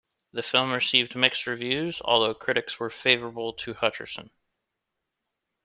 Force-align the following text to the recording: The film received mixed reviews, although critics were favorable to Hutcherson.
The 0.33 0.41
film 0.41 0.71
received 0.71 1.15
mixed 1.15 1.45
reviews, 1.45 2.01
although 2.03 2.33
critics 2.33 2.79
were 2.79 2.89
favorable 2.89 3.53
to 3.53 3.75
Hutcherson. 3.75 4.31